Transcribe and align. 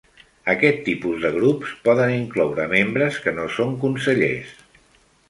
Aquest 0.51 0.79
tipus 0.85 1.19
de 1.25 1.29
grups 1.35 1.75
poden 1.87 2.13
incloure 2.15 2.65
membres 2.71 3.21
que 3.27 3.35
no 3.37 3.47
són 3.59 3.77
consellers. 3.85 4.57